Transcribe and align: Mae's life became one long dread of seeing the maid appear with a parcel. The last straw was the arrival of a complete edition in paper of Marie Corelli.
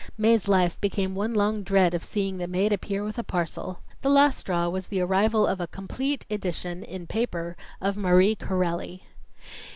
Mae's 0.17 0.47
life 0.47 0.81
became 0.81 1.13
one 1.13 1.35
long 1.35 1.61
dread 1.61 1.93
of 1.93 2.03
seeing 2.03 2.39
the 2.39 2.47
maid 2.47 2.73
appear 2.73 3.03
with 3.03 3.19
a 3.19 3.23
parcel. 3.23 3.81
The 4.01 4.09
last 4.09 4.39
straw 4.39 4.67
was 4.67 4.87
the 4.87 4.99
arrival 4.99 5.45
of 5.45 5.61
a 5.61 5.67
complete 5.67 6.25
edition 6.27 6.81
in 6.81 7.05
paper 7.05 7.55
of 7.79 7.95
Marie 7.97 8.33
Corelli. 8.33 9.03